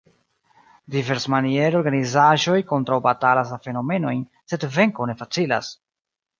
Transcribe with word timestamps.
Diversmaniere 0.95 1.79
organizaĵoj 1.81 2.57
kontraŭbatalas 2.73 3.53
la 3.57 3.61
fenomenojn, 3.69 4.27
sed 4.55 4.69
venko 4.81 5.11
ne 5.13 5.21
facilas. 5.25 5.75